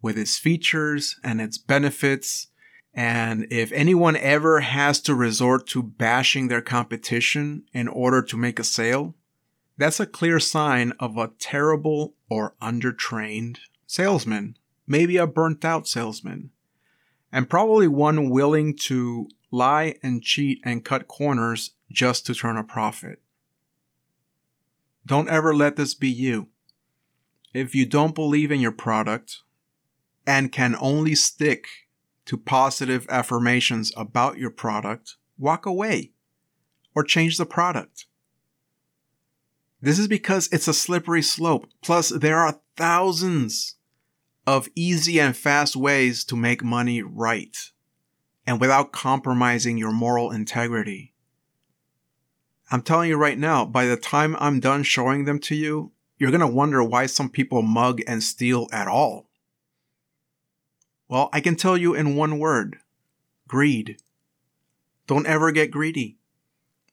with 0.00 0.16
its 0.16 0.38
features 0.38 1.18
and 1.24 1.40
its 1.40 1.58
benefits. 1.58 2.48
And 2.94 3.46
if 3.50 3.72
anyone 3.72 4.16
ever 4.16 4.60
has 4.60 5.00
to 5.02 5.14
resort 5.14 5.66
to 5.68 5.82
bashing 5.82 6.48
their 6.48 6.62
competition 6.62 7.64
in 7.72 7.88
order 7.88 8.22
to 8.22 8.36
make 8.36 8.58
a 8.58 8.64
sale, 8.64 9.14
that's 9.76 10.00
a 10.00 10.06
clear 10.06 10.38
sign 10.38 10.92
of 11.00 11.16
a 11.16 11.30
terrible 11.38 12.14
or 12.28 12.54
undertrained 12.60 13.58
salesman 13.86 14.56
maybe 14.88 15.16
a 15.16 15.26
burnt 15.26 15.64
out 15.64 15.86
salesman, 15.86 16.50
and 17.30 17.50
probably 17.50 17.86
one 17.86 18.30
willing 18.30 18.74
to 18.74 19.28
lie 19.50 19.96
and 20.02 20.22
cheat 20.22 20.60
and 20.64 20.84
cut 20.84 21.06
corners 21.06 21.72
just 21.90 22.26
to 22.26 22.34
turn 22.34 22.56
a 22.56 22.64
profit. 22.64 23.20
Don't 25.06 25.28
ever 25.28 25.54
let 25.54 25.76
this 25.76 25.94
be 25.94 26.08
you. 26.08 26.48
If 27.54 27.74
you 27.74 27.86
don't 27.86 28.14
believe 28.14 28.50
in 28.50 28.60
your 28.60 28.72
product 28.72 29.38
and 30.26 30.52
can 30.52 30.76
only 30.80 31.14
stick 31.14 31.66
to 32.26 32.36
positive 32.36 33.06
affirmations 33.08 33.90
about 33.96 34.36
your 34.36 34.50
product, 34.50 35.16
walk 35.38 35.64
away 35.64 36.12
or 36.94 37.02
change 37.02 37.38
the 37.38 37.46
product. 37.46 38.04
This 39.80 39.98
is 39.98 40.08
because 40.08 40.48
it's 40.52 40.68
a 40.68 40.74
slippery 40.74 41.22
slope. 41.22 41.68
Plus, 41.82 42.10
there 42.10 42.38
are 42.38 42.60
thousands 42.76 43.76
of 44.48 44.66
easy 44.74 45.20
and 45.20 45.36
fast 45.36 45.76
ways 45.76 46.24
to 46.24 46.34
make 46.34 46.64
money 46.64 47.02
right 47.02 47.70
and 48.46 48.58
without 48.58 48.92
compromising 48.92 49.76
your 49.76 49.92
moral 49.92 50.30
integrity. 50.30 51.12
I'm 52.70 52.80
telling 52.80 53.10
you 53.10 53.18
right 53.18 53.38
now, 53.38 53.66
by 53.66 53.84
the 53.84 53.98
time 53.98 54.34
I'm 54.40 54.58
done 54.58 54.84
showing 54.84 55.26
them 55.26 55.38
to 55.40 55.54
you, 55.54 55.92
you're 56.16 56.30
going 56.30 56.40
to 56.40 56.46
wonder 56.46 56.82
why 56.82 57.04
some 57.04 57.28
people 57.28 57.60
mug 57.60 58.00
and 58.06 58.22
steal 58.22 58.68
at 58.72 58.88
all. 58.88 59.28
Well, 61.08 61.28
I 61.30 61.40
can 61.40 61.54
tell 61.54 61.76
you 61.76 61.94
in 61.94 62.16
one 62.16 62.38
word 62.38 62.78
greed. 63.48 63.98
Don't 65.06 65.26
ever 65.26 65.52
get 65.52 65.70
greedy. 65.70 66.16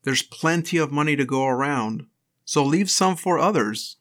There's 0.04 0.22
plenty 0.22 0.76
of 0.76 0.92
money 0.92 1.16
to 1.16 1.24
go 1.24 1.46
around, 1.46 2.08
so 2.44 2.66
leave 2.66 2.90
some 2.90 3.16
for 3.16 3.40
others. 3.40 3.96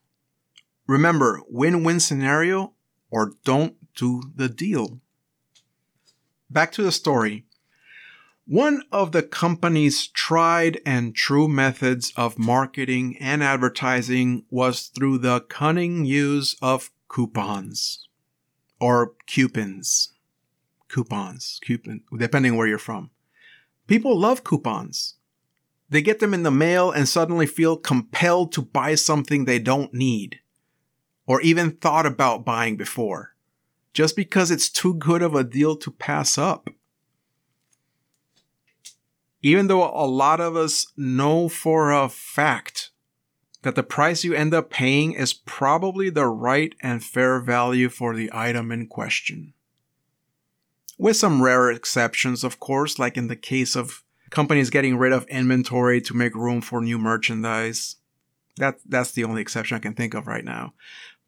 Remember, 0.88 1.40
win 1.48 1.84
win 1.84 2.00
scenario 2.00 2.73
or 3.14 3.34
don't 3.44 3.76
do 3.94 4.20
the 4.34 4.48
deal. 4.48 5.00
Back 6.50 6.72
to 6.72 6.82
the 6.82 6.90
story. 6.90 7.44
One 8.44 8.82
of 8.90 9.12
the 9.12 9.22
company's 9.22 10.08
tried 10.08 10.80
and 10.84 11.14
true 11.14 11.46
methods 11.46 12.12
of 12.16 12.40
marketing 12.40 13.16
and 13.20 13.40
advertising 13.40 14.46
was 14.50 14.88
through 14.88 15.18
the 15.18 15.42
cunning 15.42 16.04
use 16.04 16.56
of 16.60 16.90
coupons 17.08 18.08
or 18.80 19.12
coupons. 19.28 20.10
Coupons, 20.88 21.60
coupon, 21.64 22.00
depending 22.18 22.56
where 22.56 22.66
you're 22.66 22.78
from. 22.78 23.10
People 23.86 24.18
love 24.18 24.42
coupons. 24.42 25.14
They 25.88 26.02
get 26.02 26.18
them 26.18 26.34
in 26.34 26.42
the 26.42 26.50
mail 26.50 26.90
and 26.90 27.08
suddenly 27.08 27.46
feel 27.46 27.76
compelled 27.76 28.50
to 28.52 28.62
buy 28.62 28.96
something 28.96 29.44
they 29.44 29.60
don't 29.60 29.94
need 29.94 30.40
or 31.26 31.40
even 31.40 31.72
thought 31.72 32.06
about 32.06 32.44
buying 32.44 32.76
before, 32.76 33.34
just 33.92 34.16
because 34.16 34.50
it's 34.50 34.68
too 34.68 34.94
good 34.94 35.22
of 35.22 35.34
a 35.34 35.44
deal 35.44 35.76
to 35.76 35.90
pass 35.90 36.36
up. 36.36 36.68
Even 39.42 39.66
though 39.66 39.84
a 39.84 40.06
lot 40.06 40.40
of 40.40 40.56
us 40.56 40.86
know 40.96 41.48
for 41.48 41.92
a 41.92 42.08
fact 42.08 42.90
that 43.62 43.74
the 43.74 43.82
price 43.82 44.24
you 44.24 44.34
end 44.34 44.54
up 44.54 44.70
paying 44.70 45.12
is 45.12 45.32
probably 45.32 46.10
the 46.10 46.26
right 46.26 46.74
and 46.80 47.02
fair 47.02 47.40
value 47.40 47.88
for 47.88 48.14
the 48.14 48.30
item 48.32 48.70
in 48.70 48.86
question. 48.86 49.54
With 50.98 51.16
some 51.16 51.42
rare 51.42 51.70
exceptions, 51.70 52.44
of 52.44 52.60
course, 52.60 52.98
like 52.98 53.16
in 53.16 53.26
the 53.26 53.36
case 53.36 53.74
of 53.74 54.04
companies 54.30 54.70
getting 54.70 54.96
rid 54.96 55.12
of 55.12 55.26
inventory 55.28 56.00
to 56.02 56.14
make 56.14 56.34
room 56.34 56.60
for 56.60 56.80
new 56.80 56.98
merchandise. 56.98 57.96
That, 58.58 58.78
that's 58.86 59.12
the 59.12 59.24
only 59.24 59.42
exception 59.42 59.76
I 59.76 59.80
can 59.80 59.94
think 59.94 60.14
of 60.14 60.26
right 60.26 60.44
now. 60.44 60.74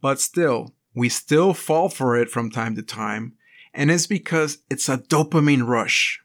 But 0.01 0.21
still, 0.21 0.75
we 0.95 1.09
still 1.09 1.55
fall 1.55 1.89
for 1.89 2.17
it 2.17 2.31
from 2.31 2.51
time 2.51 2.75
to 2.77 2.83
time, 2.83 3.35
and 3.75 3.91
it's 3.91 4.07
because 4.07 4.59
it's 4.71 4.89
a 4.89 4.99
dopamine 4.99 5.67
rush. 5.67 6.23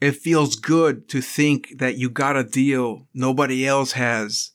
It 0.00 0.16
feels 0.16 0.56
good 0.56 1.08
to 1.10 1.20
think 1.20 1.78
that 1.78 1.96
you 1.96 2.10
got 2.10 2.36
a 2.36 2.42
deal 2.42 3.06
nobody 3.14 3.66
else 3.66 3.92
has 3.92 4.50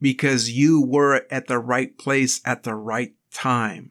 because 0.00 0.50
you 0.50 0.84
were 0.84 1.26
at 1.30 1.46
the 1.46 1.58
right 1.58 1.96
place 1.98 2.40
at 2.44 2.62
the 2.62 2.74
right 2.74 3.14
time. 3.30 3.90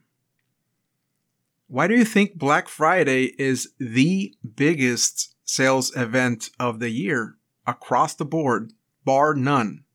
Why 1.67 1.87
do 1.87 1.95
you 1.95 2.03
think 2.03 2.35
Black 2.35 2.67
Friday 2.67 3.33
is 3.39 3.73
the 3.79 4.35
biggest 4.55 5.35
sales 5.45 5.95
event 5.95 6.49
of 6.59 6.79
the 6.79 6.89
year 6.89 7.37
across 7.65 8.13
the 8.13 8.25
board, 8.25 8.73
bar 9.05 9.35
none? 9.35 9.85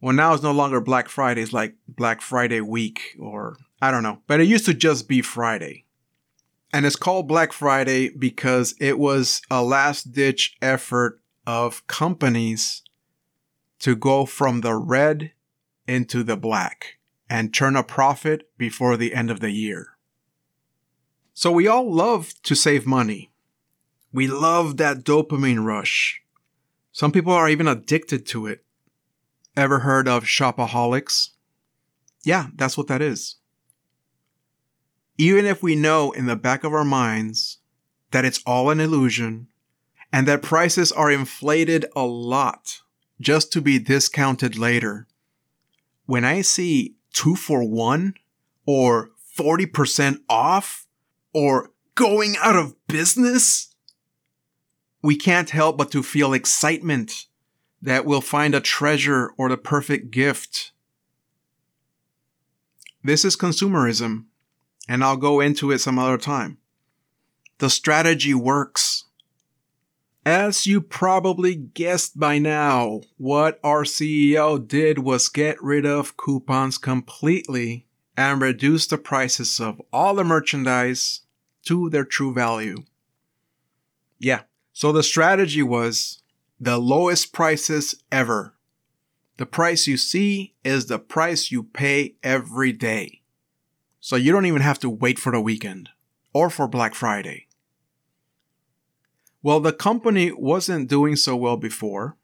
Well, 0.00 0.14
now 0.14 0.32
it's 0.32 0.42
no 0.42 0.52
longer 0.52 0.80
Black 0.80 1.08
Friday, 1.08 1.42
it's 1.42 1.52
like 1.52 1.74
Black 1.88 2.22
Friday 2.22 2.60
week, 2.60 3.16
or 3.18 3.56
I 3.82 3.90
don't 3.90 4.02
know. 4.02 4.22
But 4.26 4.40
it 4.40 4.46
used 4.46 4.66
to 4.66 4.74
just 4.74 5.08
be 5.08 5.22
Friday. 5.22 5.84
And 6.72 6.86
it's 6.86 6.96
called 6.96 7.26
Black 7.26 7.52
Friday 7.52 8.10
because 8.10 8.74
it 8.78 8.98
was 8.98 9.40
a 9.50 9.62
last 9.62 10.12
ditch 10.12 10.56
effort 10.60 11.20
of 11.46 11.86
companies 11.86 12.82
to 13.80 13.96
go 13.96 14.26
from 14.26 14.60
the 14.60 14.74
red 14.74 15.32
into 15.86 16.22
the 16.22 16.36
black 16.36 16.98
and 17.30 17.52
turn 17.52 17.74
a 17.74 17.82
profit 17.82 18.48
before 18.58 18.96
the 18.96 19.14
end 19.14 19.30
of 19.30 19.40
the 19.40 19.50
year. 19.50 19.96
So 21.32 21.50
we 21.50 21.66
all 21.66 21.92
love 21.92 22.34
to 22.42 22.54
save 22.54 22.86
money. 22.86 23.30
We 24.12 24.26
love 24.26 24.76
that 24.76 25.04
dopamine 25.04 25.64
rush. 25.64 26.22
Some 26.92 27.12
people 27.12 27.32
are 27.32 27.48
even 27.48 27.68
addicted 27.68 28.26
to 28.26 28.46
it. 28.46 28.64
Ever 29.58 29.80
heard 29.80 30.06
of 30.06 30.22
shopaholics? 30.22 31.30
Yeah, 32.22 32.46
that's 32.54 32.78
what 32.78 32.86
that 32.86 33.02
is. 33.02 33.38
Even 35.16 35.46
if 35.46 35.64
we 35.64 35.74
know 35.74 36.12
in 36.12 36.26
the 36.26 36.36
back 36.36 36.62
of 36.62 36.72
our 36.72 36.84
minds 36.84 37.58
that 38.12 38.24
it's 38.24 38.40
all 38.46 38.70
an 38.70 38.78
illusion 38.78 39.48
and 40.12 40.28
that 40.28 40.42
prices 40.42 40.92
are 40.92 41.10
inflated 41.10 41.86
a 41.96 42.06
lot 42.06 42.82
just 43.20 43.52
to 43.52 43.60
be 43.60 43.80
discounted 43.80 44.56
later, 44.56 45.08
when 46.06 46.24
I 46.24 46.42
see 46.42 46.94
two 47.12 47.34
for 47.34 47.68
one 47.68 48.14
or 48.64 49.10
40% 49.36 50.20
off 50.28 50.86
or 51.32 51.72
going 51.96 52.36
out 52.40 52.54
of 52.54 52.76
business, 52.86 53.74
we 55.02 55.16
can't 55.16 55.50
help 55.50 55.76
but 55.76 55.90
to 55.90 56.04
feel 56.04 56.32
excitement 56.32 57.26
that 57.80 58.04
we'll 58.04 58.20
find 58.20 58.54
a 58.54 58.60
treasure 58.60 59.32
or 59.36 59.48
the 59.48 59.56
perfect 59.56 60.10
gift. 60.10 60.72
This 63.02 63.24
is 63.24 63.36
consumerism, 63.36 64.24
and 64.88 65.04
I'll 65.04 65.16
go 65.16 65.40
into 65.40 65.70
it 65.70 65.78
some 65.78 65.98
other 65.98 66.18
time. 66.18 66.58
The 67.58 67.70
strategy 67.70 68.34
works. 68.34 69.04
As 70.24 70.66
you 70.66 70.80
probably 70.80 71.54
guessed 71.54 72.18
by 72.18 72.38
now, 72.38 73.00
what 73.16 73.58
our 73.64 73.84
CEO 73.84 74.66
did 74.66 74.98
was 74.98 75.28
get 75.28 75.62
rid 75.62 75.86
of 75.86 76.16
coupons 76.16 76.76
completely 76.76 77.86
and 78.16 78.42
reduce 78.42 78.86
the 78.86 78.98
prices 78.98 79.60
of 79.60 79.80
all 79.92 80.16
the 80.16 80.24
merchandise 80.24 81.20
to 81.66 81.88
their 81.88 82.04
true 82.04 82.34
value. 82.34 82.84
Yeah, 84.18 84.42
so 84.72 84.90
the 84.92 85.02
strategy 85.02 85.62
was 85.62 86.22
the 86.60 86.78
lowest 86.78 87.32
prices 87.32 88.02
ever. 88.10 88.54
The 89.36 89.46
price 89.46 89.86
you 89.86 89.96
see 89.96 90.54
is 90.64 90.86
the 90.86 90.98
price 90.98 91.52
you 91.52 91.62
pay 91.62 92.16
every 92.22 92.72
day. 92.72 93.22
So 94.00 94.16
you 94.16 94.32
don't 94.32 94.46
even 94.46 94.62
have 94.62 94.78
to 94.80 94.90
wait 94.90 95.18
for 95.18 95.32
the 95.32 95.40
weekend 95.40 95.90
or 96.32 96.50
for 96.50 96.66
Black 96.66 96.94
Friday. 96.94 97.46
Well, 99.42 99.60
the 99.60 99.72
company 99.72 100.32
wasn't 100.32 100.90
doing 100.90 101.14
so 101.14 101.36
well 101.36 101.56
before, 101.56 102.16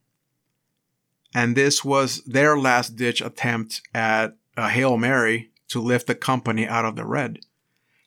and 1.32 1.56
this 1.56 1.84
was 1.84 2.22
their 2.24 2.58
last 2.58 2.96
ditch 2.96 3.20
attempt 3.20 3.82
at 3.94 4.36
a 4.56 4.68
Hail 4.68 4.96
Mary 4.96 5.50
to 5.68 5.80
lift 5.80 6.08
the 6.08 6.14
company 6.14 6.66
out 6.66 6.84
of 6.84 6.96
the 6.96 7.04
red. 7.04 7.38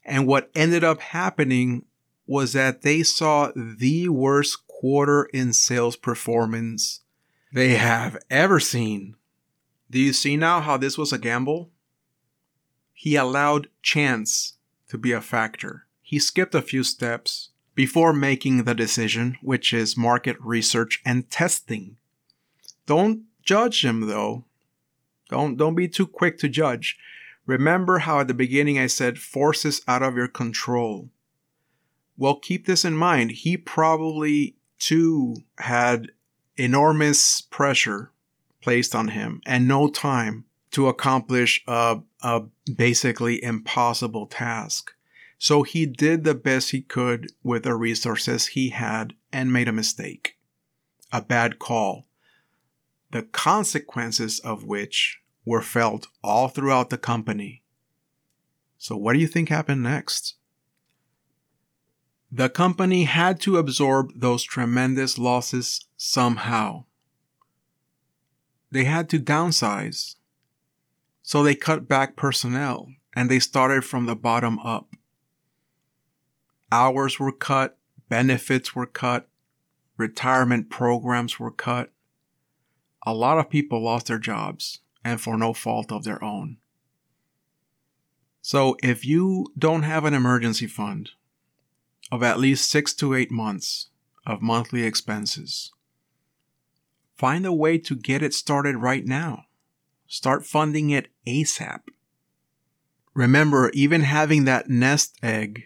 And 0.04 0.28
what 0.28 0.50
ended 0.56 0.84
up 0.84 1.00
happening 1.00 1.86
was 2.26 2.54
that 2.54 2.82
they 2.82 3.04
saw 3.04 3.52
the 3.56 4.10
worst 4.10 4.67
quarter 4.80 5.24
in 5.34 5.52
sales 5.52 5.96
performance 5.96 7.02
they 7.52 7.70
have 7.70 8.16
ever 8.30 8.60
seen. 8.60 9.16
Do 9.90 9.98
you 9.98 10.14
see 10.14 10.38
now 10.38 10.62
how 10.62 10.78
this 10.78 11.00
was 11.00 11.12
a 11.12 11.18
gamble? 11.18 11.72
He 12.94 13.16
allowed 13.16 13.70
chance 13.82 14.54
to 14.90 14.98
be 15.00 15.12
a 15.12 15.22
factor. 15.22 15.88
He 16.04 16.20
skipped 16.20 16.54
a 16.54 16.62
few 16.62 16.84
steps 16.84 17.50
before 17.74 18.14
making 18.14 18.66
the 18.66 18.76
decision, 18.76 19.38
which 19.42 19.74
is 19.74 19.98
market 19.98 20.38
research 20.40 21.02
and 21.04 21.28
testing. 21.30 21.98
Don't 22.86 23.24
judge 23.42 23.84
him 23.84 24.02
though. 24.02 24.46
Don't 25.30 25.58
don't 25.58 25.76
be 25.76 25.88
too 25.88 26.06
quick 26.06 26.38
to 26.40 26.48
judge. 26.48 27.00
Remember 27.48 28.00
how 28.00 28.20
at 28.20 28.28
the 28.28 28.34
beginning 28.36 28.78
I 28.78 28.88
said 28.88 29.18
forces 29.18 29.82
out 29.88 30.04
of 30.04 30.16
your 30.16 30.28
control. 30.28 31.10
Well, 32.16 32.36
keep 32.36 32.66
this 32.66 32.84
in 32.84 32.96
mind. 32.96 33.32
He 33.32 33.58
probably 33.58 34.57
too 34.80 35.38
had 35.60 36.12
enormous 36.56 37.42
pressure 37.42 38.12
placed 38.62 38.96
on 38.96 39.10
him 39.10 39.42
and 39.46 39.68
no 39.68 39.88
time 39.90 40.46
to 40.72 40.88
accomplish 40.88 41.64
a, 41.68 42.00
a 42.22 42.44
basically 42.76 43.44
impossible 43.44 44.28
task. 44.28 44.94
So 45.40 45.64
he 45.64 45.86
did 45.86 46.24
the 46.24 46.36
best 46.36 46.72
he 46.72 46.82
could 46.82 47.32
with 47.44 47.64
the 47.64 47.76
resources 47.76 48.48
he 48.48 48.70
had 48.70 49.14
and 49.32 49.54
made 49.54 49.68
a 49.68 49.74
mistake. 49.74 50.38
A 51.12 51.22
bad 51.22 51.60
call. 51.60 52.06
The 53.12 53.24
consequences 53.24 54.40
of 54.40 54.64
which 54.64 55.20
were 55.46 55.62
felt 55.62 56.08
all 56.24 56.48
throughout 56.48 56.90
the 56.90 56.98
company. 56.98 57.64
So 58.78 58.98
what 58.98 59.14
do 59.14 59.20
you 59.20 59.28
think 59.28 59.50
happened 59.50 59.84
next? 59.84 60.36
The 62.32 62.50
company 62.50 63.06
had 63.06 63.40
to 63.42 63.58
absorb 63.58 64.12
those 64.20 64.44
tremendous 64.44 65.18
losses 65.18 65.86
somehow. 65.96 66.84
They 68.70 68.84
had 68.84 69.10
to 69.10 69.20
downsize. 69.20 70.16
So 71.24 71.42
they 71.42 71.56
cut 71.56 71.88
back 71.88 72.16
personnel 72.16 72.90
and 73.16 73.30
they 73.30 73.40
started 73.40 73.86
from 73.86 74.06
the 74.06 74.16
bottom 74.16 74.60
up. 74.60 74.90
Hours 76.72 77.20
were 77.20 77.32
cut, 77.32 77.78
benefits 78.10 78.76
were 78.76 78.86
cut, 78.86 79.30
retirement 79.96 80.70
programs 80.70 81.40
were 81.40 81.52
cut. 81.52 81.92
A 83.06 83.14
lot 83.14 83.40
of 83.40 83.50
people 83.50 83.82
lost 83.82 84.08
their 84.08 84.20
jobs 84.20 84.80
and 85.04 85.22
for 85.22 85.38
no 85.38 85.54
fault 85.54 85.94
of 85.94 86.04
their 86.04 86.22
own. 86.22 86.58
So 88.42 88.76
if 88.84 89.06
you 89.06 89.48
don't 89.58 89.84
have 89.84 90.04
an 90.04 90.14
emergency 90.14 90.68
fund, 90.68 91.12
of 92.12 92.24
at 92.24 92.40
least 92.40 92.70
six 92.70 92.94
to 92.96 93.14
eight 93.14 93.32
months 93.32 93.88
of 94.26 94.42
monthly 94.42 94.84
expenses. 94.84 95.72
Find 97.16 97.46
a 97.46 97.54
way 97.54 97.78
to 97.80 97.96
get 97.96 98.22
it 98.22 98.34
started 98.34 98.78
right 98.78 99.06
now. 99.06 99.46
Start 100.08 100.46
funding 100.46 100.90
it 100.90 101.08
ASAP. 101.26 101.82
Remember, 103.14 103.72
even 103.74 104.02
having 104.02 104.46
that 104.46 104.70
nest 104.70 105.18
egg 105.24 105.64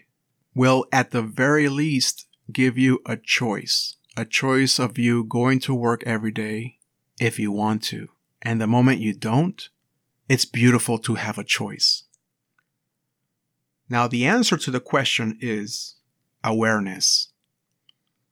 will 0.54 0.86
at 0.90 1.10
the 1.10 1.22
very 1.22 1.68
least 1.68 2.26
give 2.50 2.78
you 2.78 3.00
a 3.06 3.16
choice. 3.16 3.96
A 4.16 4.24
choice 4.24 4.78
of 4.78 4.98
you 4.98 5.24
going 5.24 5.60
to 5.60 5.74
work 5.74 6.02
every 6.04 6.32
day 6.32 6.78
if 7.20 7.38
you 7.38 7.52
want 7.52 7.82
to. 7.84 8.08
And 8.40 8.60
the 8.60 8.66
moment 8.66 9.00
you 9.00 9.14
don't, 9.14 9.68
it's 10.28 10.44
beautiful 10.44 10.98
to 11.00 11.14
have 11.14 11.38
a 11.38 11.44
choice. 11.44 12.04
Now, 13.88 14.08
the 14.08 14.24
answer 14.24 14.56
to 14.56 14.70
the 14.70 14.80
question 14.80 15.38
is 15.40 15.96
awareness. 16.44 17.28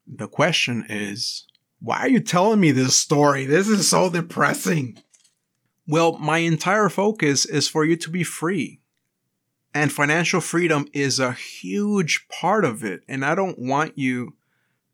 The 0.06 0.28
question 0.28 0.84
is, 0.88 1.46
why 1.80 2.00
are 2.00 2.08
you 2.08 2.20
telling 2.20 2.60
me 2.60 2.72
this 2.72 2.96
story? 2.96 3.46
This 3.46 3.68
is 3.68 3.88
so 3.88 4.10
depressing. 4.10 4.98
Well, 5.86 6.18
my 6.18 6.38
entire 6.38 6.88
focus 6.88 7.46
is 7.46 7.68
for 7.68 7.84
you 7.84 7.96
to 7.96 8.10
be 8.10 8.22
free. 8.22 8.80
And 9.72 9.92
financial 9.92 10.40
freedom 10.40 10.86
is 10.92 11.18
a 11.18 11.32
huge 11.32 12.26
part 12.28 12.64
of 12.64 12.84
it. 12.84 13.02
And 13.08 13.24
I 13.24 13.34
don't 13.34 13.58
want 13.58 13.96
you 13.96 14.34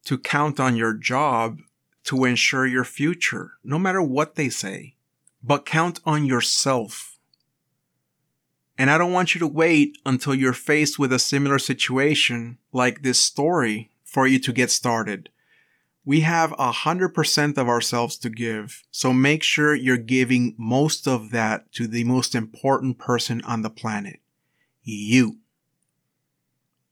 to 0.05 0.19
count 0.19 0.61
on 0.61 0.77
your 0.77 0.93
job 0.93 1.61
to 2.05 2.25
ensure 2.25 2.67
your 2.67 2.85
future, 2.85 3.53
no 3.65 3.79
matter 3.79 4.01
what 4.01 4.37
they 4.37 4.49
say, 4.49 4.95
but 5.43 5.67
count 5.67 6.01
on 6.05 6.25
yourself 6.25 7.16
and 8.79 8.91
I 8.91 8.99
don't 8.99 9.13
want 9.13 9.35
you 9.35 9.39
to 9.41 9.47
wait 9.47 9.99
until 10.05 10.35
you're 10.35 10.53
faced 10.53 10.99
with 10.99 11.13
a 11.13 11.19
similar 11.19 11.59
situation 11.59 12.59
like 12.73 13.03
this 13.03 13.19
story 13.19 13.91
for 14.05 14.27
you 14.27 14.39
to 14.41 14.53
get 14.53 14.71
started. 14.71 15.31
We 16.05 16.21
have 16.21 16.55
a 16.59 16.71
hundred 16.71 17.15
percent 17.15 17.59
of 17.59 17.69
ourselves 17.69 18.17
to 18.19 18.31
give. 18.31 18.85
So 18.91 19.13
make 19.13 19.43
sure 19.43 19.75
you're 19.75 19.97
giving 19.97 20.55
most 20.59 21.09
of 21.09 21.31
that 21.31 21.73
to 21.73 21.87
the 21.87 22.05
most 22.05 22.35
important 22.35 22.99
person 22.99 23.43
on 23.43 23.63
the 23.63 23.71
planet. 23.71 24.21
You. 24.83 25.39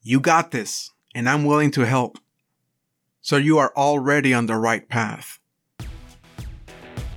You 0.03 0.21
got 0.21 0.51
this 0.51 0.91
and 1.15 1.29
I'm 1.29 1.45
willing 1.45 1.71
to 1.73 1.87
help. 1.87 2.19
So 3.21 3.37
you 3.37 3.59
are 3.59 3.73
already 3.77 4.35
on 4.35 4.47
the 4.47 4.57
right 4.57 4.89
path. 4.89 5.39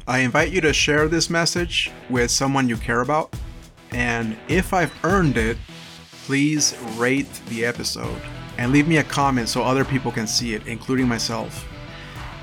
I 0.08 0.20
invite 0.20 0.52
you 0.52 0.62
to 0.62 0.72
share 0.72 1.08
this 1.08 1.30
message 1.30 1.92
with 2.10 2.32
someone 2.32 2.70
you 2.70 2.78
care 2.78 3.02
about 3.02 3.36
and 3.98 4.38
if 4.48 4.76
I've 4.76 4.94
earned 5.04 5.38
it, 5.38 5.58
please 6.26 6.78
rate 6.98 7.42
the 7.48 7.66
episode 7.66 8.22
and 8.60 8.72
leave 8.72 8.88
me 8.88 8.98
a 8.98 9.04
comment 9.04 9.50
so 9.50 9.64
other 9.64 9.84
people 9.84 10.12
can 10.12 10.28
see 10.28 10.54
it, 10.54 10.68
including 10.68 11.08
myself. 11.08 11.68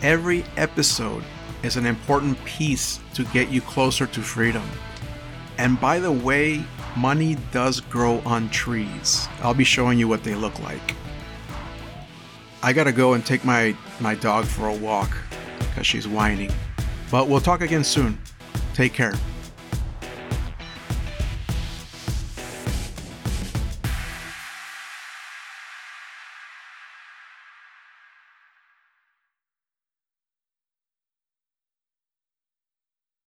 Every 0.03 0.45
episode 0.57 1.23
is 1.63 1.77
an 1.77 1.87
important 1.87 2.45
piece 2.45 2.99
to 3.15 3.25
get 3.27 3.51
you 3.51 3.61
closer 3.61 4.05
to 4.05 4.21
freedom. 4.21 4.69
And 5.57 5.81
by 5.81 6.01
the 6.01 6.11
way, 6.11 6.65
money 6.97 7.37
does 7.53 7.79
grow 7.79 8.19
on 8.27 8.51
trees. 8.51 9.29
I'll 9.41 9.55
be 9.55 9.63
showing 9.63 9.97
you 9.97 10.09
what 10.09 10.25
they 10.25 10.35
look 10.35 10.59
like. 10.59 10.97
I 12.65 12.73
gotta 12.73 12.91
go 12.91 13.13
and 13.13 13.25
take 13.25 13.45
my, 13.45 13.77
my 14.01 14.17
dog 14.17 14.45
for 14.45 14.67
a 14.67 14.75
walk 14.75 15.17
because 15.61 15.87
she's 15.87 16.09
whining. 16.09 16.51
But 17.13 17.29
we'll 17.29 17.41
talk 17.41 17.61
again 17.61 17.85
soon. 17.85 18.19
Take 18.75 18.93
care. 18.93 19.15